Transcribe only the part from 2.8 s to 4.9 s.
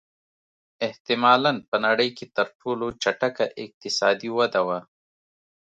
چټکه اقتصادي وده وه.